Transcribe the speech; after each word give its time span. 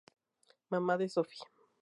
Mamá 0.71 0.97
de 0.97 1.07
Sofi. 1.07 1.37